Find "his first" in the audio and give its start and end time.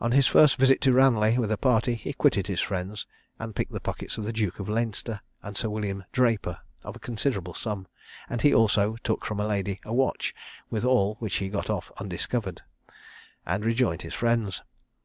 0.12-0.54